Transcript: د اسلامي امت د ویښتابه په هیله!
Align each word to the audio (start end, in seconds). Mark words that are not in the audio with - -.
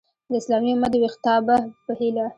د 0.29 0.31
اسلامي 0.41 0.69
امت 0.73 0.91
د 0.93 0.95
ویښتابه 1.03 1.57
په 1.85 1.91
هیله! 1.99 2.25